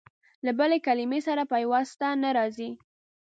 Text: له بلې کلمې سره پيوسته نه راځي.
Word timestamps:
له 0.45 0.51
بلې 0.59 0.77
کلمې 0.85 1.19
سره 1.27 1.43
پيوسته 1.53 2.07
نه 2.23 2.29
راځي. 2.37 2.69